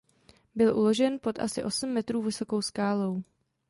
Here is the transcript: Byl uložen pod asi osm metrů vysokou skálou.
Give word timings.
Byl 0.55 0.77
uložen 0.77 1.19
pod 1.19 1.39
asi 1.39 1.63
osm 1.63 1.89
metrů 1.89 2.21
vysokou 2.21 2.61
skálou. 2.61 3.23